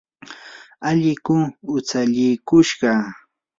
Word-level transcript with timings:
alliku 0.89 1.35
hutsallikushqa. 1.69 2.91